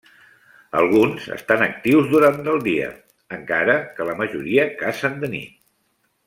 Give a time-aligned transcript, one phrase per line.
[0.77, 2.87] Alguns estan actius durant del dia,
[3.39, 5.55] encara que la majoria cacen de nit.